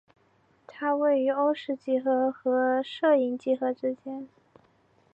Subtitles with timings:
[0.65, 4.27] 它位于欧氏几何和射影几何之间。